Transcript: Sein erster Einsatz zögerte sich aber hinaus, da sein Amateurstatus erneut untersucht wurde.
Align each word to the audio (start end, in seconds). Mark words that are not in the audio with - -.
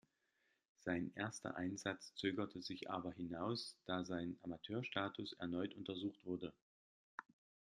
Sein 0.79 1.11
erster 1.13 1.57
Einsatz 1.57 2.15
zögerte 2.15 2.59
sich 2.63 2.89
aber 2.89 3.13
hinaus, 3.13 3.75
da 3.85 4.03
sein 4.03 4.35
Amateurstatus 4.41 5.33
erneut 5.33 5.75
untersucht 5.75 6.25
wurde. 6.25 6.51